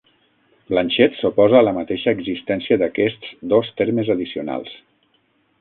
[0.71, 4.77] Blanchet s'oposa a la mateixa existència d'aquests dos termes addicionals.